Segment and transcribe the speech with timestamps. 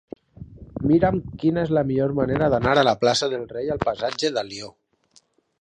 [0.91, 4.73] Mira'm quina és la millor manera d'anar de la plaça del Rei al passatge d'Alió.